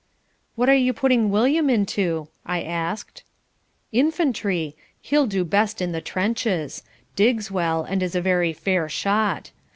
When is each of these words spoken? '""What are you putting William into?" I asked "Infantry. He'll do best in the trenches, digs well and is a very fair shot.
'""What 0.55 0.67
are 0.67 0.73
you 0.73 0.93
putting 0.93 1.29
William 1.29 1.69
into?" 1.69 2.27
I 2.43 2.63
asked 2.63 3.21
"Infantry. 3.91 4.75
He'll 4.99 5.27
do 5.27 5.43
best 5.45 5.79
in 5.79 5.91
the 5.91 6.01
trenches, 6.01 6.81
digs 7.15 7.51
well 7.51 7.83
and 7.83 8.01
is 8.01 8.15
a 8.15 8.19
very 8.21 8.51
fair 8.51 8.89
shot. 8.89 9.51